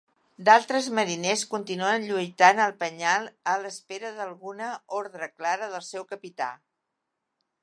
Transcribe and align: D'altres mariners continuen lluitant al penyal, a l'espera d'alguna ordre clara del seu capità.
D'altres 0.45 0.87
mariners 0.99 1.43
continuen 1.51 2.07
lluitant 2.07 2.63
al 2.65 2.75
penyal, 2.81 3.29
a 3.53 3.57
l'espera 3.67 4.15
d'alguna 4.19 4.71
ordre 5.05 5.33
clara 5.37 5.73
del 5.77 5.89
seu 5.95 6.13
capità. 6.17 6.53